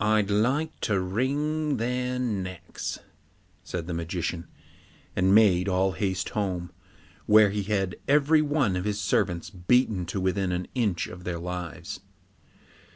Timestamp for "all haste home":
5.68-6.72